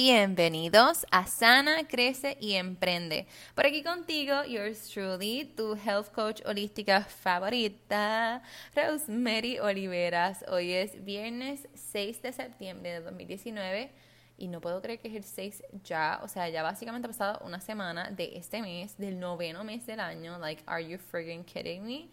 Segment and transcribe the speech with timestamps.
[0.00, 3.26] Bienvenidos a Sana, Crece y Emprende.
[3.56, 8.40] Por aquí contigo, yours truly, tu health coach holística favorita,
[8.76, 10.44] Rosemary Oliveras.
[10.46, 13.90] Hoy es viernes 6 de septiembre de 2019
[14.36, 17.44] y no puedo creer que es el 6 ya, o sea, ya básicamente ha pasado
[17.44, 20.38] una semana de este mes, del noveno mes del año.
[20.38, 22.08] Like, are you friggin' kidding me?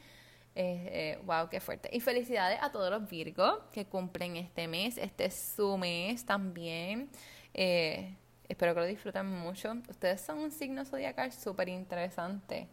[0.56, 1.90] Eh, wow, qué fuerte.
[1.94, 4.98] Y felicidades a todos los Virgos que cumplen este mes.
[4.98, 7.12] Este es su mes también.
[7.56, 8.14] Eh,
[8.50, 9.74] espero que lo disfruten mucho.
[9.90, 12.68] Ustedes son un signo zodiacal súper interesante.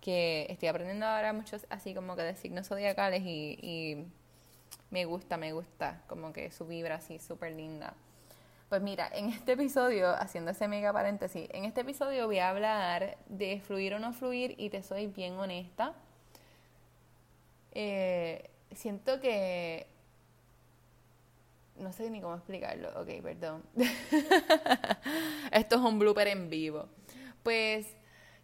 [0.00, 4.06] Que estoy aprendiendo ahora muchos así como que de signos zodiacales y,
[4.90, 6.02] me gusta, me gusta.
[6.06, 7.92] Como que su vibra así súper linda.
[8.68, 13.18] Pues mira, en este episodio, haciendo ese mega paréntesis, en este episodio voy a hablar
[13.26, 15.94] de fluir o no fluir y te soy bien honesta
[17.78, 19.86] eh, siento que...
[21.78, 22.88] No sé ni cómo explicarlo.
[23.00, 23.62] Ok, perdón.
[25.52, 26.88] Esto es un blooper en vivo.
[27.42, 27.86] Pues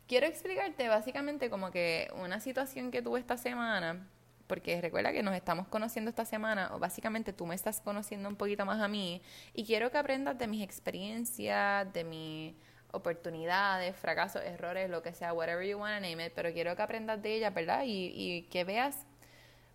[0.07, 4.09] quiero explicarte básicamente como que una situación que tuve esta semana,
[4.47, 8.37] porque recuerda que nos estamos conociendo esta semana, o básicamente tú me estás conociendo un
[8.37, 9.23] poquito más a mí,
[9.55, 12.55] y quiero que aprendas de mis experiencias, de mis
[12.93, 16.83] oportunidades, fracasos, errores, lo que sea, whatever you want to name it, pero quiero que
[16.83, 17.85] aprendas de ella, ¿verdad?
[17.87, 19.07] Y, y que veas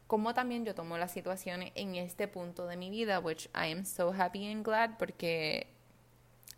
[0.08, 3.86] como también yo tomo las situaciones en este punto de mi vida, which I am
[3.86, 5.68] so happy and glad porque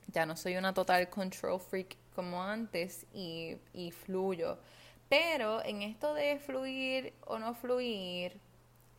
[0.08, 4.59] ya no soy una total control freak como antes y, y fluyo.
[5.09, 8.39] Pero en esto de fluir o no fluir,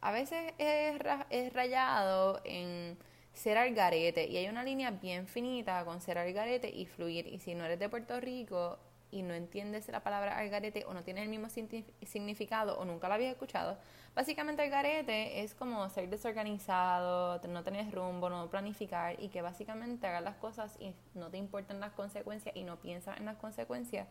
[0.00, 2.98] a veces es, es rayado en
[3.32, 7.28] ser algarete y hay una línea bien finita con ser algarete y fluir.
[7.28, 8.78] Y si no eres de Puerto Rico
[9.10, 13.16] y no entiendes la palabra algarete o no tiene el mismo significado o nunca la
[13.16, 13.78] habías escuchado,
[14.14, 20.06] Básicamente el garete es como ser desorganizado, no tener rumbo, no planificar y que básicamente
[20.06, 24.08] hagas las cosas y no te importan las consecuencias y no piensas en las consecuencias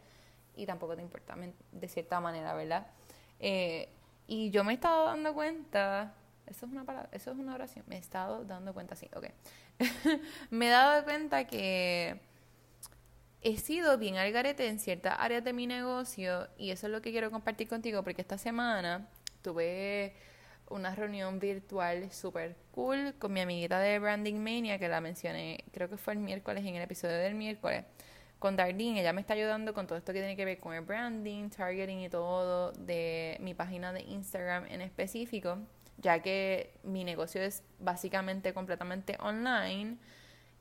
[0.56, 1.36] y tampoco te importa
[1.72, 2.88] de cierta manera, ¿verdad?
[3.39, 3.89] Eh,
[4.25, 6.13] y yo me he estado dando cuenta,
[6.47, 9.25] eso es una palabra, eso es una oración, me he estado dando cuenta, sí, ok.
[10.50, 12.22] me he dado cuenta que
[13.41, 17.01] he sido bien al garete en ciertas áreas de mi negocio y eso es lo
[17.01, 19.07] que quiero compartir contigo porque esta semana
[19.41, 20.13] tuve
[20.69, 25.89] una reunión virtual súper cool con mi amiguita de Branding Mania, que la mencioné, creo
[25.89, 27.85] que fue el miércoles, en el episodio del miércoles,
[28.38, 29.01] con Darlene.
[29.01, 32.01] Ella me está ayudando con todo esto que tiene que ver con el branding, targeting
[32.01, 35.57] y todo de mi página de Instagram en específico,
[35.97, 39.97] ya que mi negocio es básicamente completamente online.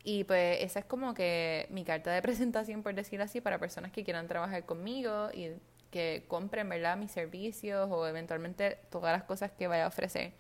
[0.09, 3.93] Y pues esa es como que mi carta de presentación, por decirlo así, para personas
[3.93, 5.51] que quieran trabajar conmigo y
[5.91, 10.33] que compren, ¿verdad?, mis servicios o eventualmente todas las cosas que vaya a ofrecer.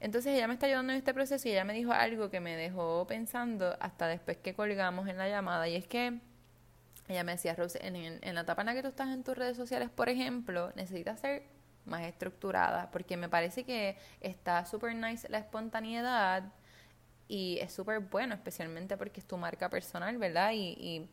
[0.00, 2.56] Entonces ella me está ayudando en este proceso y ella me dijo algo que me
[2.56, 6.20] dejó pensando hasta después que colgamos en la llamada y es que
[7.06, 9.36] ella me decía, Rose, en, en la etapa en la que tú estás en tus
[9.36, 11.42] redes sociales, por ejemplo, necesitas ser
[11.84, 16.44] más estructurada porque me parece que está súper nice la espontaneidad
[17.28, 20.52] y es súper bueno, especialmente porque es tu marca personal, ¿verdad?
[20.52, 21.08] Y, y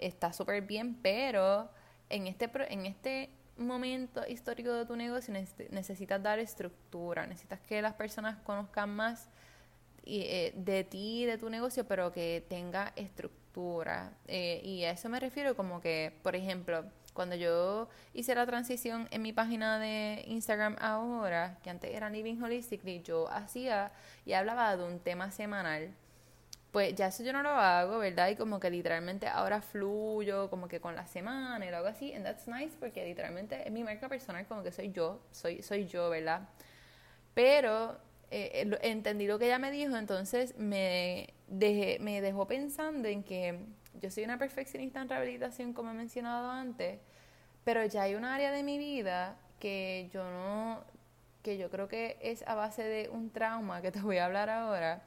[0.00, 1.68] está súper bien, pero
[2.08, 5.34] en este, en este momento histórico de tu negocio
[5.70, 9.28] necesitas dar estructura, necesitas que las personas conozcan más
[10.04, 14.12] eh, de ti, de tu negocio, pero que tenga estructura.
[14.26, 16.84] Eh, y a eso me refiero como que, por ejemplo,
[17.16, 22.40] cuando yo hice la transición en mi página de Instagram ahora, que antes era Living
[22.40, 23.90] Holistically, yo hacía
[24.24, 25.92] y hablaba de un tema semanal
[26.76, 28.28] pues ya eso yo no lo hago, ¿verdad?
[28.28, 32.12] Y como que literalmente ahora fluyo como que con la semana y lo hago así,
[32.12, 35.86] and that's nice porque literalmente es mi marca personal, como que soy yo, soy, soy
[35.86, 36.42] yo, ¿verdad?
[37.32, 37.96] Pero
[38.30, 43.58] eh, entendí lo que ella me dijo, entonces me, dejé, me dejó pensando en que
[44.00, 47.00] yo soy una perfeccionista en rehabilitación, como he mencionado antes,
[47.64, 50.84] pero ya hay un área de mi vida que yo no,
[51.42, 54.50] que yo creo que es a base de un trauma que te voy a hablar
[54.50, 55.02] ahora.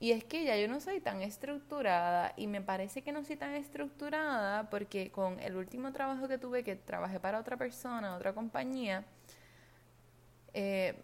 [0.00, 3.36] Y es que ya yo no soy tan estructurada y me parece que no soy
[3.36, 8.32] tan estructurada porque con el último trabajo que tuve, que trabajé para otra persona, otra
[8.32, 9.04] compañía,
[10.52, 10.94] eh,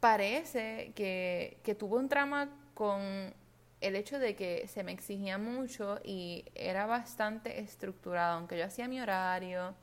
[0.00, 3.34] parece que, que tuve un trama con
[3.80, 8.88] el hecho de que se me exigía mucho y era bastante estructurado, aunque yo hacía
[8.88, 9.74] mi horario,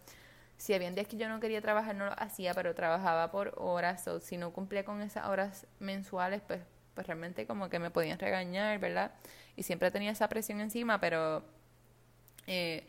[0.57, 4.07] si había días que yo no quería trabajar no lo hacía, pero trabajaba por horas,
[4.07, 6.61] o si no cumplía con esas horas mensuales, pues
[6.93, 9.11] pues realmente como que me podían regañar, ¿verdad?
[9.55, 11.43] Y siempre tenía esa presión encima, pero
[12.47, 12.85] eh,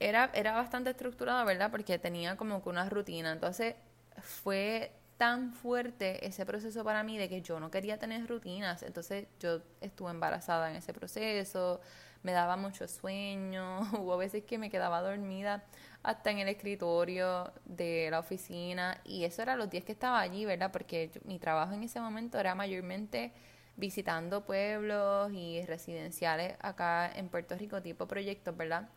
[0.00, 1.70] era, era bastante estructurado, ¿verdad?
[1.70, 3.32] Porque tenía como que una rutina.
[3.32, 3.74] Entonces
[4.22, 8.82] fue tan fuerte ese proceso para mí de que yo no quería tener rutinas.
[8.82, 11.80] Entonces yo estuve embarazada en ese proceso,
[12.22, 15.64] me daba mucho sueño, hubo veces que me quedaba dormida
[16.02, 20.44] hasta en el escritorio de la oficina y eso era los días que estaba allí,
[20.44, 20.70] ¿verdad?
[20.72, 23.32] Porque mi trabajo en ese momento era mayormente
[23.76, 28.88] visitando pueblos y residenciales acá en Puerto Rico, tipo proyectos, ¿verdad?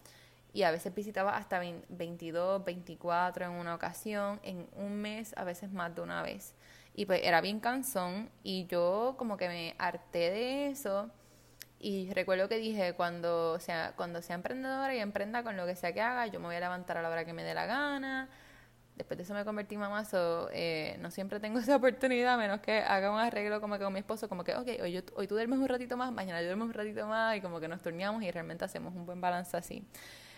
[0.53, 5.71] Y a veces visitaba hasta 22, 24 en una ocasión, en un mes, a veces
[5.71, 6.55] más de una vez.
[6.93, 11.09] Y pues era bien cansón y yo como que me harté de eso
[11.83, 15.93] y recuerdo que dije, cuando sea, cuando sea emprendedora y emprenda con lo que sea
[15.93, 18.29] que haga, yo me voy a levantar a la hora que me dé la gana.
[18.95, 20.05] Después de eso me convertí en mamá,
[20.53, 23.99] eh, no siempre tengo esa oportunidad, menos que haga un arreglo como que con mi
[23.99, 26.65] esposo, como que, ok, hoy, yo, hoy tú duermes un ratito más, mañana yo duermo
[26.65, 29.83] un ratito más, y como que nos turneamos y realmente hacemos un buen balance así.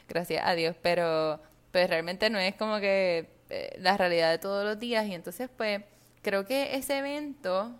[0.08, 1.40] Gracias a Dios, pero
[1.72, 5.50] pues realmente no es como que eh, la realidad de todos los días, y entonces
[5.56, 5.82] pues
[6.22, 7.72] creo que ese evento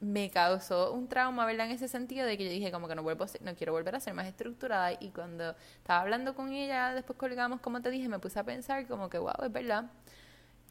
[0.00, 1.66] me causó un trauma, ¿verdad?
[1.66, 4.00] En ese sentido de que yo dije como que no vuelvo no quiero volver a
[4.00, 4.92] ser más estructurada.
[4.98, 8.86] Y cuando estaba hablando con ella, después colgamos, como te dije, me puse a pensar
[8.86, 9.90] como que, wow, es verdad,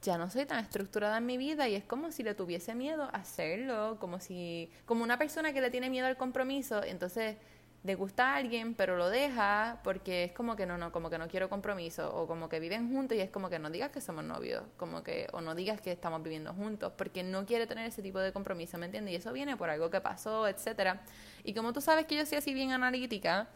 [0.02, 3.04] ya no soy tan estructurada en mi vida y es como si le tuviese miedo
[3.04, 7.38] a hacerlo, como si, como una persona que le tiene miedo al compromiso, entonces
[7.84, 11.18] le gusta a alguien, pero lo deja porque es como que no, no, como que
[11.18, 14.02] no quiero compromiso, o como que viven juntos y es como que no digas que
[14.02, 17.86] somos novios, como que, o no digas que estamos viviendo juntos, porque no quiere tener
[17.86, 19.14] ese tipo de compromiso, ¿me entiendes?
[19.14, 21.02] Y eso viene por algo que pasó, etcétera.
[21.44, 23.48] Y como tú sabes que yo soy así bien analítica,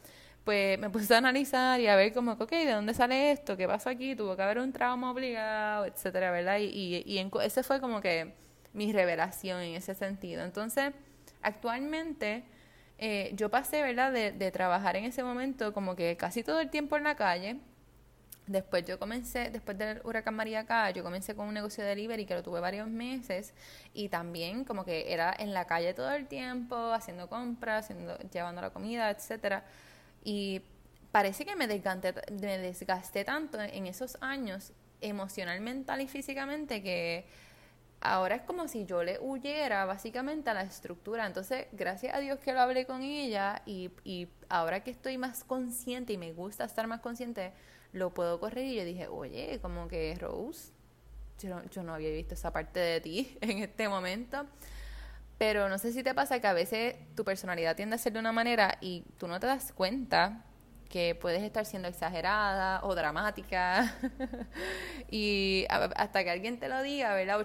[0.46, 3.58] pues me puse a analizar y a ver como, ok, ¿de dónde sale esto?
[3.58, 4.16] ¿Qué pasó aquí?
[4.16, 6.60] Tuvo que haber un trauma obligado, etcétera, ¿verdad?
[6.60, 8.34] Y, y, y ese fue como que
[8.74, 10.44] mi revelación en ese sentido.
[10.44, 10.94] Entonces,
[11.42, 12.44] actualmente
[12.98, 16.70] eh, yo pasé, ¿verdad?, de, de trabajar en ese momento como que casi todo el
[16.70, 17.58] tiempo en la calle.
[18.46, 22.26] Después yo comencé, después del huracán María acá, yo comencé con un negocio de delivery
[22.26, 23.54] que lo tuve varios meses
[23.94, 28.62] y también como que era en la calle todo el tiempo, haciendo compras, haciendo, llevando
[28.62, 29.64] la comida, etcétera.
[30.26, 30.62] Y
[31.14, 37.26] parece que me desgasté, me desgasté tanto en esos años emocional, mental y físicamente que
[38.04, 41.26] ahora es como si yo le huyera básicamente a la estructura.
[41.26, 45.44] Entonces, gracias a Dios que lo hablé con ella y, y ahora que estoy más
[45.44, 47.54] consciente y me gusta estar más consciente,
[47.94, 50.72] lo puedo correr y yo dije, oye, como que Rose,
[51.40, 54.46] yo no, yo no había visto esa parte de ti en este momento.
[55.38, 58.20] Pero no sé si te pasa que a veces tu personalidad tiende a ser de
[58.20, 60.46] una manera y tú no te das cuenta
[60.94, 63.96] que puedes estar siendo exagerada o dramática.
[65.10, 67.40] Y hasta que alguien te lo diga, ¿verdad?
[67.40, 67.44] O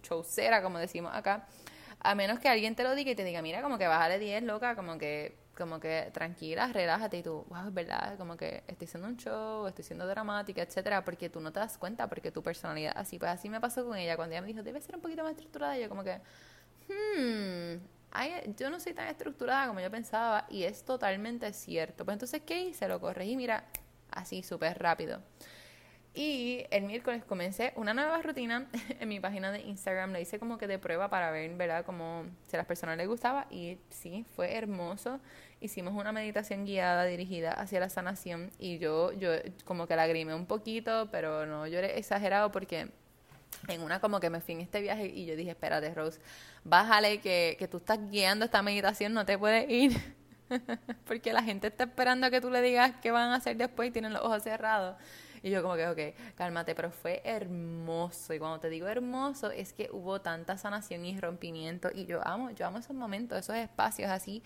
[0.00, 1.46] chaucera, como decimos acá,
[1.98, 4.42] a menos que alguien te lo diga y te diga, mira, como que bájale 10,
[4.42, 8.86] loca, como que como que tranquila, relájate y tú, wow, es verdad, como que estoy
[8.86, 12.42] haciendo un show, estoy siendo dramática, etcétera, porque tú no te das cuenta, porque tu
[12.42, 15.02] personalidad así, pues así me pasó con ella, cuando ella me dijo, debe ser un
[15.02, 16.20] poquito más estructurada, yo como que,
[16.88, 17.99] hmm,
[18.58, 22.04] yo no soy tan estructurada como yo pensaba y es totalmente cierto.
[22.04, 22.88] Pues entonces, ¿qué hice?
[22.88, 23.64] Lo corregí, mira,
[24.10, 25.20] así súper rápido.
[26.12, 28.68] Y el miércoles comencé una nueva rutina
[29.00, 30.12] en mi página de Instagram.
[30.12, 31.84] Le hice como que de prueba para ver, ¿verdad?
[31.84, 33.46] Como si a las personas les gustaba.
[33.48, 35.20] Y sí, fue hermoso.
[35.60, 38.50] Hicimos una meditación guiada dirigida hacia la sanación.
[38.58, 39.30] Y yo, yo
[39.64, 42.88] como que lagrimé un poquito, pero no lloré exagerado porque
[43.68, 46.20] en una como que me fui en este viaje y yo dije, espérate, Rose,
[46.64, 50.16] bájale que, que tú estás guiando esta meditación, no te puedes ir.
[51.06, 53.88] Porque la gente está esperando a que tú le digas qué van a hacer después
[53.88, 54.96] y tienen los ojos cerrados.
[55.42, 58.34] Y yo como que, ok, cálmate, pero fue hermoso.
[58.34, 61.88] Y cuando te digo hermoso, es que hubo tanta sanación y rompimiento.
[61.94, 64.42] Y yo amo, yo amo esos momentos, esos espacios así.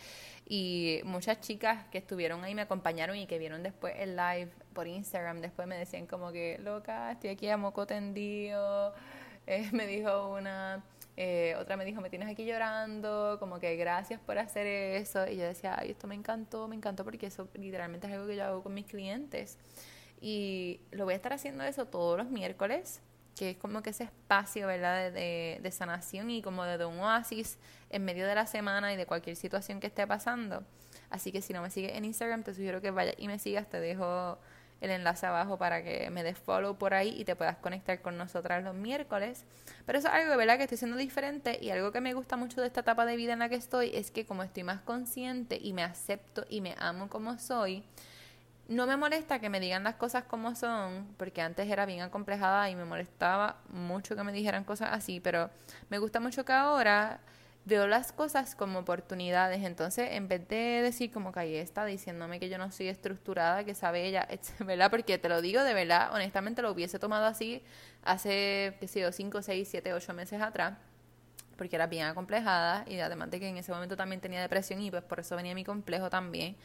[0.46, 4.86] Y muchas chicas que estuvieron ahí me acompañaron y que vieron después el live por
[4.86, 8.94] Instagram, después me decían como que, loca, estoy aquí a moco tendido.
[9.46, 10.82] Eh, me dijo una...
[11.16, 15.26] Eh, otra me dijo, me tienes aquí llorando, como que gracias por hacer eso.
[15.28, 18.36] Y yo decía, ay, esto me encantó, me encantó porque eso literalmente es algo que
[18.36, 19.58] yo hago con mis clientes.
[20.26, 23.02] Y lo voy a estar haciendo eso todos los miércoles,
[23.36, 27.58] que es como que ese espacio, ¿verdad?, de, de, sanación y como de, un oasis
[27.90, 30.64] en medio de la semana y de cualquier situación que esté pasando.
[31.10, 33.68] Así que si no me sigues en Instagram, te sugiero que vayas y me sigas.
[33.68, 34.38] Te dejo
[34.80, 38.16] el enlace abajo para que me des follow por ahí y te puedas conectar con
[38.16, 39.44] nosotras los miércoles.
[39.84, 42.62] Pero eso es algo, ¿verdad?, que estoy siendo diferente y algo que me gusta mucho
[42.62, 45.58] de esta etapa de vida en la que estoy es que como estoy más consciente
[45.60, 47.84] y me acepto y me amo como soy,
[48.68, 52.70] no me molesta que me digan las cosas como son, porque antes era bien acomplejada
[52.70, 55.50] y me molestaba mucho que me dijeran cosas así, pero
[55.90, 57.20] me gusta mucho que ahora
[57.66, 59.62] veo las cosas como oportunidades.
[59.64, 63.64] Entonces, en vez de decir como que ahí está diciéndome que yo no soy estructurada,
[63.64, 64.28] que sabe ella,
[64.60, 64.90] ¿verdad?
[64.90, 67.62] Porque te lo digo de verdad, honestamente lo hubiese tomado así
[68.02, 70.74] hace, qué sé yo, 5, 6, 7, 8 meses atrás,
[71.56, 74.90] porque era bien acomplejada y además de que en ese momento también tenía depresión y
[74.90, 76.56] pues por eso venía mi complejo también.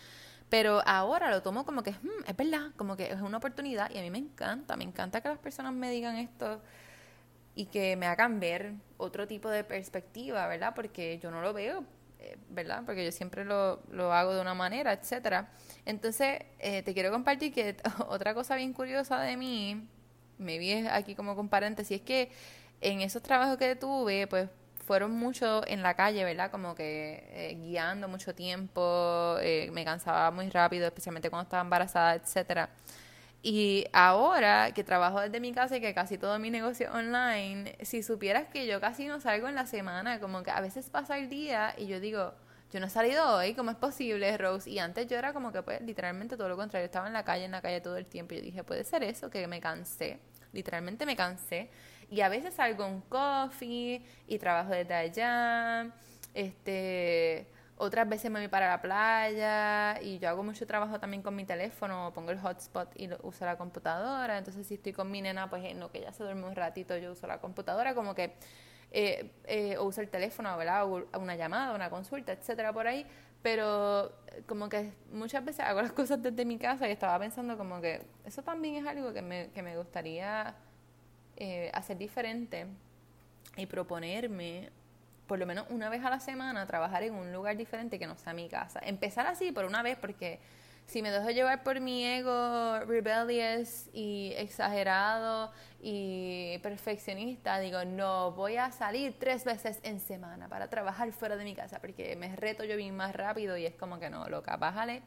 [0.50, 3.98] Pero ahora lo tomo como que hmm, es verdad, como que es una oportunidad y
[3.98, 6.62] a mí me encanta, me encanta que las personas me digan esto
[7.56, 10.74] y que me hagan ver otro tipo de perspectiva, ¿verdad?
[10.76, 11.84] Porque yo no lo veo,
[12.20, 12.84] eh, ¿verdad?
[12.86, 15.52] Porque yo siempre lo, lo hago de una manera, etcétera.
[15.86, 17.76] Entonces, eh, te quiero compartir que
[18.08, 19.88] otra cosa bien curiosa de mí,
[20.38, 22.32] me vi aquí como con paréntesis, es que
[22.82, 24.50] en esos trabajos que tuve, pues
[24.90, 26.50] fueron mucho en la calle, ¿verdad?
[26.50, 29.38] Como que eh, guiando mucho tiempo,
[29.72, 32.72] me cansaba muy rápido, especialmente cuando estaba embarazada, etcétera.
[33.44, 38.02] Y ahora que trabajo desde mi casa y que casi todo mi negocio online, si
[38.02, 41.30] supieras que yo casi no salgo en la semana, como que a veces pasa el
[41.30, 42.34] día y yo digo,
[42.72, 44.68] yo no he salido hoy, ¿cómo es posible, Rose?
[44.72, 47.46] Y antes yo era como que, pues, literalmente todo lo contrario, estaba en la calle,
[47.46, 48.34] en la calle todo el tiempo.
[48.34, 50.20] Y yo dije, puede ser eso, que me cansé,
[50.52, 51.70] literalmente me cansé.
[52.10, 55.92] Y a veces salgo un coffee y trabajo desde allá,
[56.34, 57.48] este
[57.82, 61.46] otras veces me voy para la playa y yo hago mucho trabajo también con mi
[61.46, 64.38] teléfono, pongo el hotspot y uso la computadora.
[64.38, 66.98] Entonces, si estoy con mi nena, pues en lo que ella se duerme un ratito,
[66.98, 68.36] yo uso la computadora, como que
[68.92, 70.86] eh, eh, o uso el teléfono, ¿verdad?
[70.86, 73.06] O una llamada, una consulta, etcétera, por ahí.
[73.42, 74.12] Pero
[74.46, 78.02] como que muchas veces hago las cosas desde mi casa y estaba pensando como que
[78.26, 80.54] eso también es algo que me, que me gustaría
[81.40, 82.68] eh, hacer diferente
[83.58, 84.70] y proponerme
[85.28, 88.18] por lo menos una vez a la semana trabajar en un lugar diferente que no
[88.18, 88.80] sea mi casa.
[88.84, 90.40] Empezar así por una vez porque
[90.90, 98.58] si me dejo llevar por mi ego rebellious y exagerado y perfeccionista, digo, no, voy
[98.58, 102.64] a salir tres veces en semana para trabajar fuera de mi casa porque me reto
[102.64, 105.04] yo bien más rápido y es como que no, loca, bájale.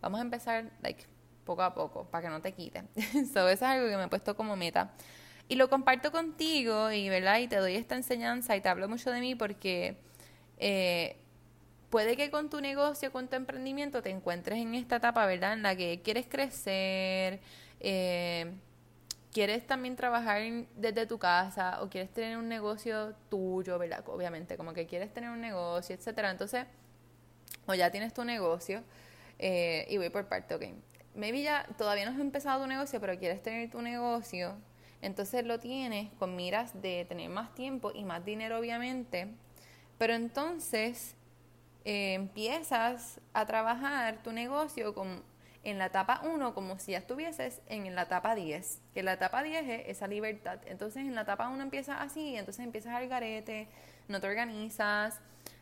[0.00, 1.04] Vamos a empezar, like,
[1.44, 2.84] poco a poco, para que no te quite.
[2.94, 4.92] eso es algo que me he puesto como meta.
[5.48, 7.38] Y lo comparto contigo y, ¿verdad?
[7.38, 9.96] y te doy esta enseñanza y te hablo mucho de mí porque
[10.58, 11.16] eh,
[11.90, 15.52] puede que con tu negocio, con tu emprendimiento te encuentres en esta etapa, ¿verdad?
[15.52, 17.40] En la que quieres crecer,
[17.80, 18.52] eh,
[19.32, 20.42] quieres también trabajar
[20.76, 24.02] desde tu casa o quieres tener un negocio tuyo, ¿verdad?
[24.08, 26.30] Obviamente, como que quieres tener un negocio, etcétera.
[26.30, 26.66] Entonces,
[27.66, 28.82] o ya tienes tu negocio
[29.38, 30.64] eh, y voy por parte, ok.
[31.14, 34.56] Maybe ya todavía no has empezado tu negocio, pero quieres tener tu negocio
[35.02, 39.28] entonces lo tienes con miras de tener más tiempo y más dinero, obviamente.
[39.98, 41.14] Pero entonces
[41.84, 45.22] eh, empiezas a trabajar tu negocio con,
[45.62, 48.82] en la etapa 1 como si ya estuvieses en la etapa 10.
[48.94, 50.58] Que la etapa 10 es esa libertad.
[50.66, 53.68] Entonces en la etapa 1 empiezas así, entonces empiezas al garete,
[54.08, 55.20] no te organizas,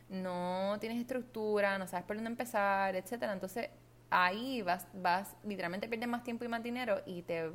[0.08, 3.32] no tienes estructura, no sabes por dónde empezar, etcétera.
[3.32, 3.70] Entonces
[4.10, 7.50] ahí vas, vas, literalmente pierdes más tiempo y más dinero y te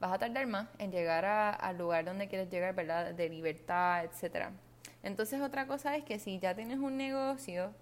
[0.00, 3.14] vas a tardar más en llegar al lugar donde quieres llegar, ¿verdad?
[3.14, 4.52] De libertad, etcétera.
[5.02, 7.72] Entonces otra cosa es que si ya tienes un negocio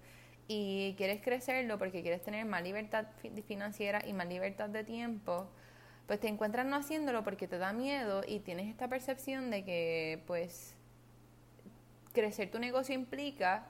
[0.47, 3.07] y quieres crecerlo porque quieres tener más libertad
[3.47, 5.47] financiera y más libertad de tiempo,
[6.07, 10.21] pues te encuentras no haciéndolo porque te da miedo y tienes esta percepción de que
[10.27, 10.75] pues
[12.11, 13.65] crecer tu negocio implica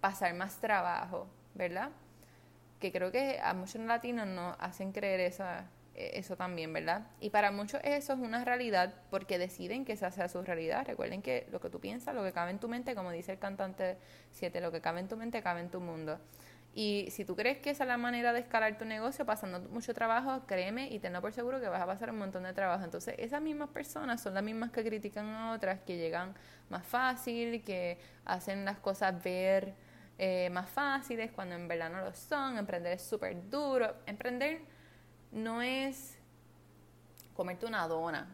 [0.00, 1.90] pasar más trabajo, ¿verdad?
[2.80, 5.66] Que creo que a muchos latinos nos hacen creer esa,
[5.96, 7.06] eso también, ¿verdad?
[7.20, 10.86] Y para muchos eso es una realidad porque deciden que esa sea su realidad.
[10.86, 13.38] Recuerden que lo que tú piensas, lo que cabe en tu mente, como dice el
[13.38, 13.96] cantante
[14.32, 16.18] 7, lo que cabe en tu mente, cabe en tu mundo.
[16.74, 19.94] Y si tú crees que esa es la manera de escalar tu negocio, pasando mucho
[19.94, 22.84] trabajo, créeme y tenlo por seguro que vas a pasar un montón de trabajo.
[22.84, 26.34] Entonces, esas mismas personas son las mismas que critican a otras, que llegan
[26.68, 29.72] más fácil, que hacen las cosas ver
[30.18, 32.58] eh, más fáciles cuando en verdad no lo son.
[32.58, 33.94] Emprender es súper duro.
[34.04, 34.60] Emprender
[35.36, 36.16] no es
[37.34, 38.26] comerte una dona,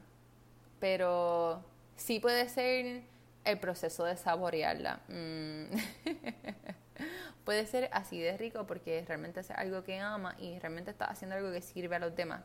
[0.78, 1.62] pero
[1.96, 3.02] sí puede ser
[3.44, 5.00] el proceso de saborearla.
[5.08, 5.64] Mm.
[7.44, 11.34] puede ser así de rico porque realmente es algo que ama y realmente está haciendo
[11.36, 12.42] algo que sirve a los demás.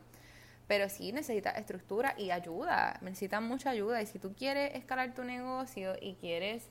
[0.66, 4.02] Pero sí necesita estructura y ayuda, necesita mucha ayuda.
[4.02, 6.68] Y si tú quieres escalar tu negocio y quieres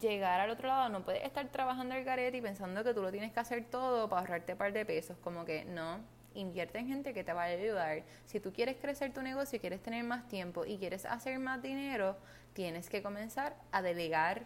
[0.00, 3.12] llegar al otro lado, no puedes estar trabajando el garete y pensando que tú lo
[3.12, 5.16] tienes que hacer todo para ahorrarte un par de pesos.
[5.22, 6.00] Como que no,
[6.34, 8.02] invierte en gente que te vaya a ayudar.
[8.26, 12.16] Si tú quieres crecer tu negocio, quieres tener más tiempo y quieres hacer más dinero,
[12.52, 14.44] tienes que comenzar a delegar.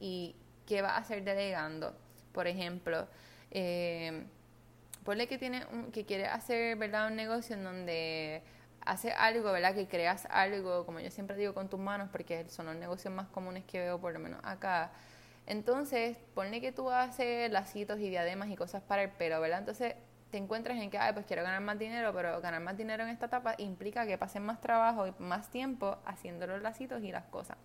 [0.00, 1.96] ¿Y qué vas a hacer delegando?
[2.32, 3.08] Por ejemplo,
[3.50, 4.24] eh,
[5.04, 7.08] ponle que, tiene que quieres hacer ¿verdad?
[7.08, 8.42] un negocio en donde
[8.82, 9.74] hace algo, ¿verdad?
[9.74, 13.28] Que creas algo, como yo siempre digo, con tus manos, porque son los negocios más
[13.28, 14.92] comunes que veo, por lo menos acá
[15.46, 19.60] Entonces, ponle que tú haces lacitos y diademas y cosas para el pelo, ¿verdad?
[19.60, 19.94] Entonces,
[20.30, 23.08] te encuentras en que, ay, pues quiero ganar más dinero, pero ganar más dinero en
[23.10, 27.24] esta etapa implica que pasen más trabajo y más tiempo haciendo los lacitos y las
[27.24, 27.56] cosas.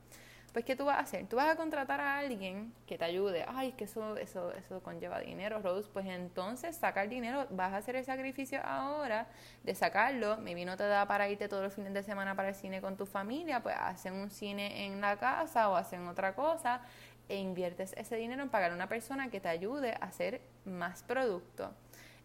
[0.54, 1.26] Pues, ¿qué tú vas a hacer?
[1.28, 3.44] Tú vas a contratar a alguien que te ayude.
[3.48, 5.90] Ay, es que eso, eso, eso conlleva dinero, Rose.
[5.92, 9.28] Pues entonces sacar dinero, vas a hacer el sacrificio ahora
[9.64, 10.38] de sacarlo.
[10.38, 12.98] Maybe no te da para irte todos los fines de semana para el cine con
[12.98, 16.82] tu familia, pues hacen un cine en la casa o hacen otra cosa
[17.30, 21.02] e inviertes ese dinero en pagar a una persona que te ayude a hacer más
[21.02, 21.74] producto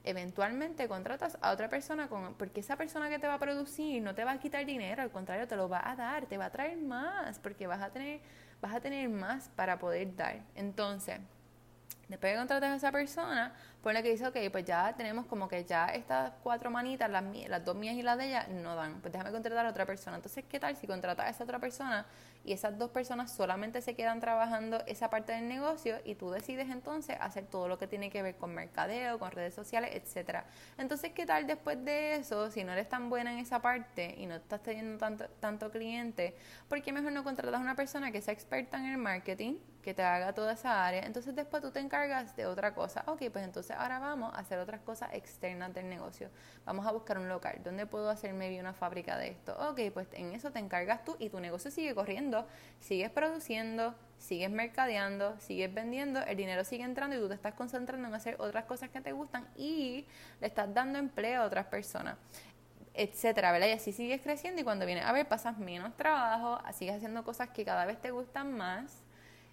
[0.04, 4.14] eventualmente contratas a otra persona con, porque esa persona que te va a producir no
[4.14, 6.50] te va a quitar dinero, al contrario, te lo va a dar, te va a
[6.50, 8.20] traer más, porque vas a tener,
[8.60, 10.40] vas a tener más para poder dar.
[10.54, 11.18] Entonces,
[12.08, 13.54] después de contratar a esa persona,
[13.92, 17.64] la que dice, ok, pues ya tenemos como que ya estas cuatro manitas, las, las
[17.64, 19.00] dos mías y las de ella, no dan.
[19.00, 20.16] Pues déjame contratar a otra persona.
[20.16, 22.06] Entonces, ¿qué tal si contratas a esa otra persona
[22.44, 26.70] y esas dos personas solamente se quedan trabajando esa parte del negocio y tú decides
[26.70, 30.44] entonces hacer todo lo que tiene que ver con mercadeo, con redes sociales, etcétera.
[30.78, 34.26] Entonces, ¿qué tal después de eso, si no eres tan buena en esa parte y
[34.26, 36.36] no estás teniendo tanto, tanto cliente,
[36.68, 39.56] ¿por qué mejor no contratas a una persona que sea experta en el marketing,
[39.88, 41.00] que te haga toda esa área?
[41.06, 43.04] Entonces, después tú te encargas de otra cosa.
[43.06, 46.28] Ok, pues entonces ahora vamos a hacer otras cosas externas del negocio.
[46.66, 47.58] Vamos a buscar un local.
[47.64, 49.56] ¿Dónde puedo hacer maybe una fábrica de esto?
[49.70, 52.46] Ok, pues en eso te encargas tú y tu negocio sigue corriendo,
[52.80, 58.08] sigues produciendo, sigues mercadeando, sigues vendiendo, el dinero sigue entrando y tú te estás concentrando
[58.08, 60.06] en hacer otras cosas que te gustan y
[60.42, 62.16] le estás dando empleo a otras personas
[62.92, 63.68] etcétera, ¿verdad?
[63.68, 67.48] Y así sigues creciendo y cuando vienes a ver pasas menos trabajo, sigues haciendo cosas
[67.50, 69.04] que cada vez te gustan más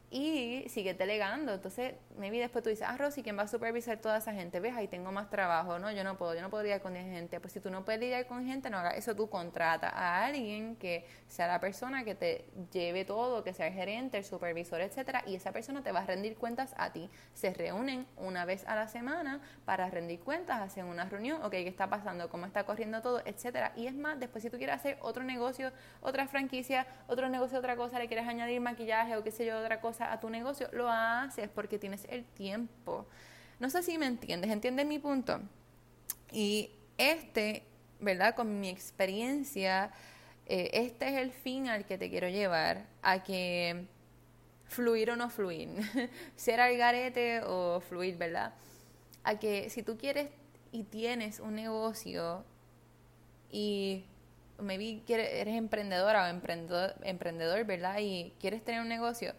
[0.10, 1.54] y sigues delegando.
[1.54, 4.60] Entonces, maybe después tú dices, ah, Rosy, ¿quién va a supervisar toda esa gente?
[4.60, 5.92] Ves, ahí tengo más trabajo, ¿no?
[5.92, 7.40] Yo no puedo, yo no puedo lidiar con gente.
[7.40, 10.76] Pues si tú no puedes lidiar con gente, no hagas eso, tú contrata a alguien
[10.76, 15.24] que sea la persona que te lleve todo, que sea el gerente, el supervisor, etcétera,
[15.26, 17.10] y esa persona te va a rendir cuentas a ti.
[17.34, 21.68] Se reúnen una vez a la semana para rendir cuentas, hacen una reunión, ok, ¿qué
[21.68, 22.30] está pasando?
[22.30, 23.22] ¿Cómo está corriendo todo?
[23.26, 23.74] Etcétera.
[23.76, 25.72] Y es más, después si tú quieres hacer otro negocio,
[26.02, 29.82] otra franquicia, otro negocio, otra cosa, le quieres añadir maquillaje o qué sé yo, otra
[29.82, 33.08] cosa, a tu negocio, lo haces porque tienes el tiempo.
[33.60, 35.40] No sé si me entiendes, ¿entiendes mi punto?
[36.32, 37.64] Y este,
[38.00, 38.36] ¿verdad?
[38.36, 39.92] Con mi experiencia,
[40.46, 43.88] eh, este es el fin al que te quiero llevar, a que
[44.66, 45.70] fluir o no fluir,
[46.36, 48.54] ser al garete o fluir, ¿verdad?
[49.24, 50.30] A que si tú quieres
[50.72, 52.44] y tienes un negocio
[53.50, 54.06] y
[54.60, 58.00] maybe eres emprendedora o emprendedor, emprendedor, ¿verdad?
[58.00, 59.34] Y quieres tener un negocio,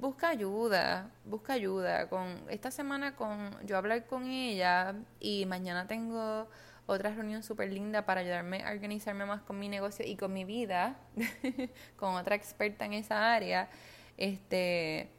[0.00, 2.08] busca ayuda, busca ayuda.
[2.08, 6.48] Con esta semana con yo hablar con ella y mañana tengo
[6.86, 10.44] otra reunión súper linda para ayudarme a organizarme más con mi negocio y con mi
[10.44, 10.96] vida,
[11.96, 13.68] con otra experta en esa área.
[14.16, 15.10] Este,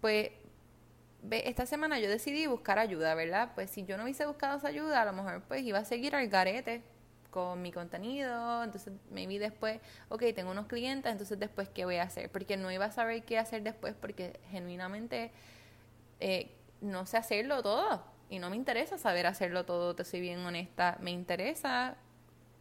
[0.00, 0.30] pues
[1.30, 3.52] esta semana yo decidí buscar ayuda, ¿verdad?
[3.54, 6.14] Pues si yo no hubiese buscado esa ayuda, a lo mejor pues iba a seguir
[6.14, 6.82] al garete
[7.32, 12.02] con mi contenido, entonces vi después, ok, tengo unos clientes, entonces después, ¿qué voy a
[12.02, 12.30] hacer?
[12.30, 15.32] Porque no iba a saber qué hacer después porque genuinamente
[16.20, 20.40] eh, no sé hacerlo todo y no me interesa saber hacerlo todo, te soy bien
[20.40, 21.96] honesta, me interesa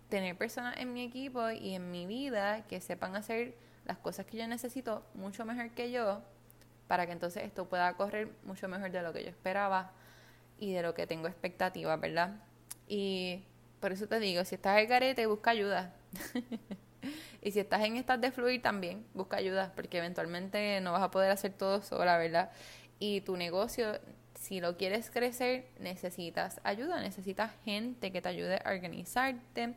[0.07, 4.37] tener personas en mi equipo y en mi vida que sepan hacer las cosas que
[4.37, 6.21] yo necesito mucho mejor que yo
[6.87, 9.91] para que entonces esto pueda correr mucho mejor de lo que yo esperaba
[10.59, 12.35] y de lo que tengo expectativa, ¿verdad?
[12.87, 13.43] Y
[13.81, 15.93] por eso te digo, si estás en garete, busca ayuda.
[17.41, 21.11] y si estás en estas de fluir también, busca ayuda, porque eventualmente no vas a
[21.11, 22.51] poder hacer todo sola, ¿verdad?
[22.99, 23.99] Y tu negocio,
[24.35, 29.75] si lo quieres crecer, necesitas ayuda, necesitas gente que te ayude a organizarte,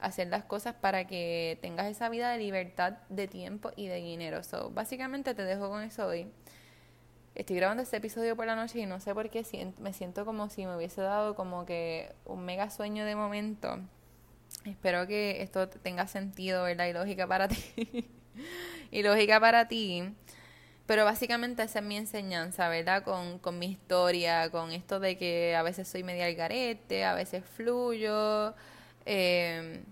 [0.00, 4.42] hacer las cosas para que tengas esa vida de libertad de tiempo y de dinero.
[4.42, 6.26] So, básicamente te dejo con eso hoy.
[7.34, 9.44] Estoy grabando este episodio por la noche y no sé por qué
[9.80, 13.80] me siento como si me hubiese dado como que un mega sueño de momento.
[14.64, 16.86] Espero que esto tenga sentido, ¿verdad?
[16.86, 18.08] Y lógica para ti.
[18.92, 20.14] y lógica para ti.
[20.86, 23.02] Pero básicamente esa es mi enseñanza, ¿verdad?
[23.02, 27.14] Con, con mi historia, con esto de que a veces soy media al garete, a
[27.14, 28.54] veces fluyo.
[29.06, 29.82] Eh,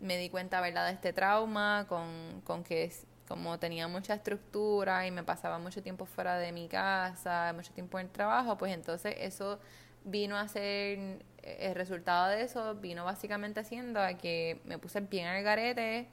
[0.00, 0.86] me di cuenta, ¿verdad?
[0.88, 2.90] De este trauma, con, con que
[3.28, 7.98] como tenía mucha estructura y me pasaba mucho tiempo fuera de mi casa, mucho tiempo
[7.98, 9.58] en el trabajo, pues entonces eso
[10.04, 15.26] vino a ser, el resultado de eso vino básicamente haciendo a que me puse bien
[15.26, 16.08] al garete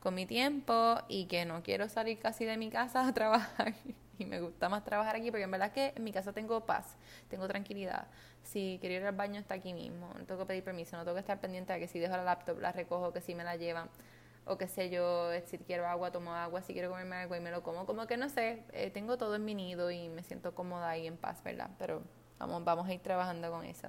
[0.00, 3.74] con mi tiempo y que no quiero salir casi de mi casa a trabajar.
[4.16, 6.96] Y me gusta más trabajar aquí porque en verdad que en mi casa tengo paz,
[7.28, 8.06] tengo tranquilidad.
[8.44, 11.16] Si quiero ir al baño está aquí mismo, no tengo que pedir permiso, no tengo
[11.16, 13.56] que estar pendiente de que si dejo la laptop la recojo, que si me la
[13.56, 13.88] llevan
[14.46, 17.50] o qué sé yo, si quiero agua, tomo agua, si quiero comerme algo y me
[17.50, 20.54] lo como, como que no sé, eh, tengo todo en mi nido y me siento
[20.54, 21.70] cómoda y en paz, ¿verdad?
[21.78, 22.02] Pero
[22.38, 23.88] vamos, vamos a ir trabajando con eso.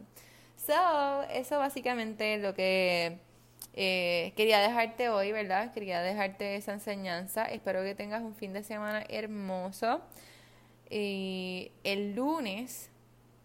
[0.56, 3.20] So, eso básicamente es lo que
[3.74, 5.74] eh, quería dejarte hoy, ¿verdad?
[5.74, 7.46] Quería dejarte esa enseñanza.
[7.46, 10.02] Espero que tengas un fin de semana hermoso.
[10.89, 12.89] Y el lunes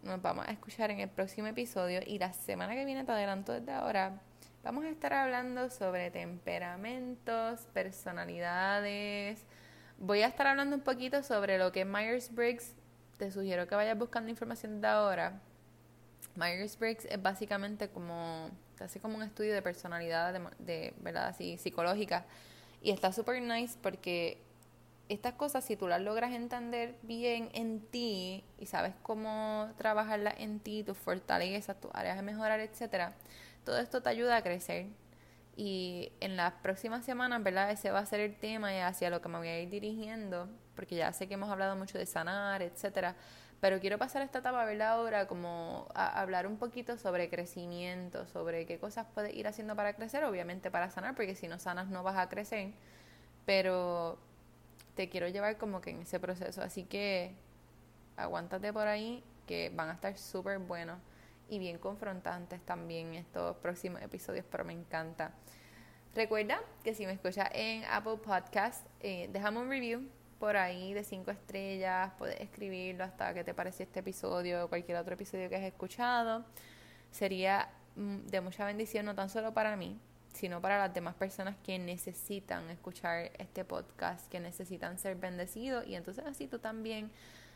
[0.02, 3.52] nos vamos a escuchar en el próximo episodio y la semana que viene, te adelanto
[3.52, 4.20] desde ahora,
[4.62, 9.42] vamos a estar hablando sobre temperamentos, personalidades.
[9.98, 12.74] Voy a estar hablando un poquito sobre lo que Myers-Briggs.
[13.18, 15.40] Te sugiero que vayas buscando información de ahora.
[16.36, 22.24] Myers-Briggs es básicamente como, hace como un estudio de personalidad, de, de verdad, así, psicológica.
[22.82, 24.38] Y está súper nice porque
[25.08, 30.60] estas cosas, si tú las logras entender bien en ti y sabes cómo trabajarlas en
[30.60, 33.12] ti, tus fortalezas, tus áreas de mejorar, etcétera,
[33.64, 34.86] todo esto te ayuda a crecer.
[35.56, 37.70] Y en las próximas semanas, ¿verdad?
[37.70, 40.48] Ese va a ser el tema y hacia lo que me voy a ir dirigiendo,
[40.74, 43.14] porque ya sé que hemos hablado mucho de sanar, etcétera.
[43.60, 44.92] Pero quiero pasar esta etapa, ¿verdad?
[44.92, 50.24] Ahora como hablar un poquito sobre crecimiento, sobre qué cosas puedes ir haciendo para crecer,
[50.24, 52.70] obviamente para sanar, porque si no sanas no vas a crecer.
[53.44, 54.18] Pero
[54.94, 56.62] te quiero llevar como que en ese proceso.
[56.62, 57.34] Así que
[58.16, 60.96] aguántate por ahí, que van a estar súper buenos
[61.50, 65.32] y bien confrontantes también estos próximos episodios, pero me encanta.
[66.14, 70.08] Recuerda que si me escuchas en Apple Podcast, eh, déjame un review
[70.38, 74.96] por ahí de cinco estrellas, puedes escribirlo hasta que te pareció este episodio o cualquier
[74.96, 76.44] otro episodio que has escuchado.
[77.10, 80.00] Sería mm, de mucha bendición, no tan solo para mí,
[80.32, 85.94] sino para las demás personas que necesitan escuchar este podcast, que necesitan ser bendecidos y
[85.94, 87.10] entonces así tú también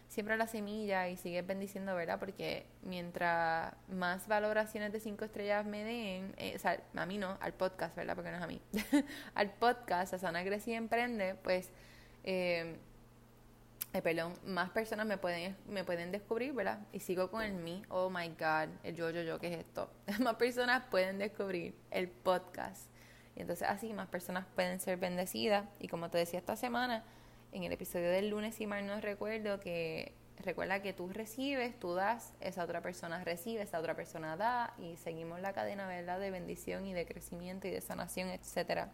[0.08, 2.18] siembra la semilla y sigues bendiciendo, ¿verdad?
[2.18, 7.36] Porque mientras más valoraciones de cinco estrellas me den, eh, o sea, a mí no,
[7.40, 8.14] al podcast, ¿verdad?
[8.14, 8.60] Porque no es a mí,
[9.34, 11.70] al podcast, a Sana Grecia y Emprende, pues...
[12.24, 12.78] Eh,
[13.94, 16.80] eh, perdón, más personas me pueden, me pueden descubrir, ¿verdad?
[16.90, 19.88] Y sigo con el mí, oh my God, el yo, yo, yo, ¿qué es esto?
[20.18, 22.90] más personas pueden descubrir el podcast.
[23.36, 25.66] Y entonces así más personas pueden ser bendecidas.
[25.78, 27.04] Y como te decía esta semana,
[27.54, 31.94] en el episodio del lunes, si mal no recuerdo, que recuerda que tú recibes, tú
[31.94, 36.18] das, esa otra persona recibe, esa otra persona da, y seguimos la cadena, ¿verdad?
[36.18, 38.90] De bendición y de crecimiento y de sanación, etcétera.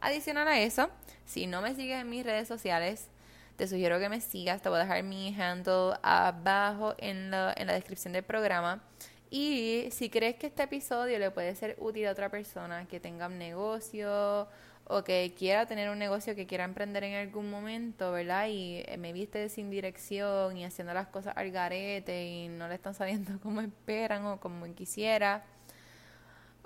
[0.00, 0.90] Adicional a eso,
[1.24, 3.08] si no me sigues en mis redes sociales,
[3.56, 4.60] te sugiero que me sigas.
[4.60, 8.82] Te voy a dejar mi handle abajo en la, en la descripción del programa.
[9.30, 13.26] Y si crees que este episodio le puede ser útil a otra persona que tenga
[13.26, 14.46] un negocio
[14.86, 18.48] o que quiera tener un negocio que quiera emprender en algún momento, ¿verdad?
[18.48, 22.94] Y me viste sin dirección y haciendo las cosas al garete y no le están
[22.94, 25.44] saliendo como esperan o como quisiera.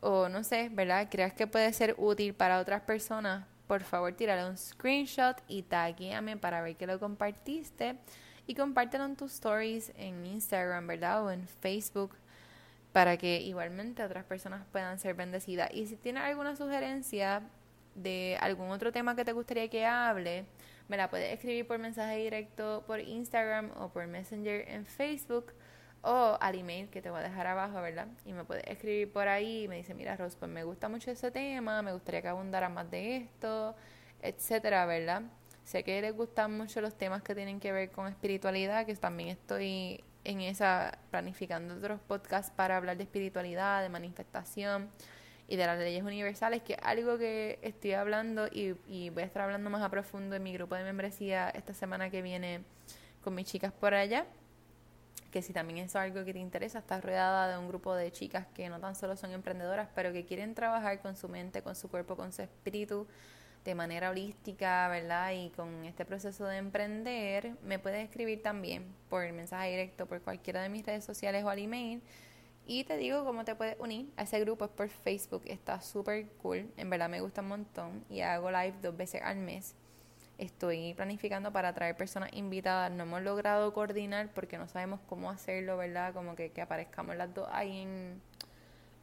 [0.00, 1.08] O no sé, ¿verdad?
[1.10, 3.44] ¿Creas que puede ser útil para otras personas?
[3.68, 7.96] por favor tírale un screenshot y taguéame para ver que lo compartiste
[8.46, 11.24] y compártelo en tus stories en Instagram, ¿verdad?
[11.24, 12.16] O en Facebook
[12.92, 15.70] para que igualmente otras personas puedan ser bendecidas.
[15.74, 17.42] Y si tienes alguna sugerencia
[17.94, 20.44] de algún otro tema que te gustaría que hable,
[20.88, 25.52] me la puedes escribir por mensaje directo por Instagram o por Messenger en Facebook
[26.02, 28.08] o al email que te voy a dejar abajo, ¿verdad?
[28.24, 31.10] Y me puedes escribir por ahí y me dice, mira, Ros, pues me gusta mucho
[31.10, 33.74] ese tema, me gustaría que abundara más de esto,
[34.22, 35.22] etcétera, ¿verdad?
[35.64, 39.28] Sé que les gustan mucho los temas que tienen que ver con espiritualidad, que también
[39.28, 44.90] estoy en esa planificando otros podcasts para hablar de espiritualidad, de manifestación
[45.48, 49.42] y de las leyes universales, que algo que estoy hablando y, y voy a estar
[49.42, 52.60] hablando más a profundo en mi grupo de membresía esta semana que viene
[53.24, 54.26] con mis chicas por allá
[55.30, 58.46] que si también es algo que te interesa, estás rodeada de un grupo de chicas
[58.54, 61.88] que no tan solo son emprendedoras, pero que quieren trabajar con su mente, con su
[61.88, 63.06] cuerpo, con su espíritu
[63.64, 65.32] de manera holística, ¿verdad?
[65.32, 70.62] Y con este proceso de emprender, me puedes escribir también por mensaje directo, por cualquiera
[70.62, 72.00] de mis redes sociales o al email.
[72.68, 76.28] Y te digo cómo te puedes unir a ese grupo, es por Facebook, está súper
[76.42, 79.74] cool, en verdad me gusta un montón y hago live dos veces al mes
[80.38, 82.92] Estoy planificando para traer personas invitadas.
[82.92, 86.14] No hemos logrado coordinar porque no sabemos cómo hacerlo, ¿verdad?
[86.14, 88.22] Como que, que aparezcamos las dos ahí en,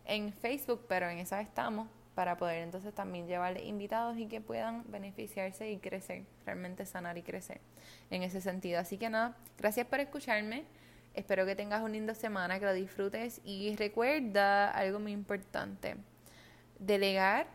[0.05, 4.89] en Facebook, pero en esa estamos para poder entonces también llevarle invitados y que puedan
[4.89, 7.59] beneficiarse y crecer, realmente sanar y crecer
[8.09, 8.79] en ese sentido.
[8.79, 10.63] Así que nada, gracias por escucharme.
[11.15, 15.95] Espero que tengas un lindo semana, que lo disfrutes y recuerda algo muy importante,
[16.77, 17.47] delegar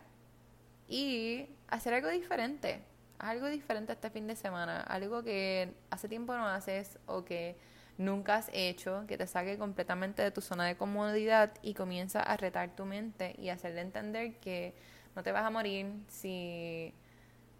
[0.87, 2.81] y hacer algo diferente.
[3.19, 7.55] Algo diferente este fin de semana, algo que hace tiempo no haces o que
[7.99, 12.35] nunca has hecho, que te saque completamente de tu zona de comodidad y comienza a
[12.37, 14.73] retar tu mente y hacerle entender que
[15.15, 16.95] no te vas a morir si,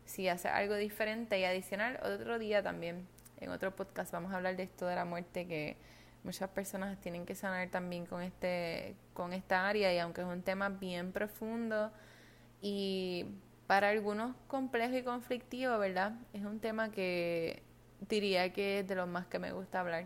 [0.06, 2.00] si haces algo diferente y adicional.
[2.04, 3.08] Otro día también,
[3.42, 5.76] en otro podcast, vamos a hablar de esto de la muerte que
[6.24, 10.44] muchas personas tienen que sanar también con este con esta área y aunque es un
[10.44, 11.92] tema bien profundo
[12.62, 13.26] y
[13.68, 16.14] para algunos complejo y conflictivo, ¿verdad?
[16.34, 17.64] Es un tema que
[18.10, 20.06] diría que es de los más que me gusta hablar.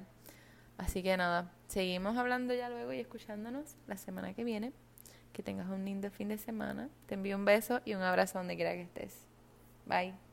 [0.78, 4.72] Así que nada, seguimos hablando ya luego y escuchándonos la semana que viene.
[5.34, 6.90] Que tengas un lindo fin de semana.
[7.08, 9.26] Te envío un beso y un abrazo donde quiera que estés.
[9.86, 10.25] Bye.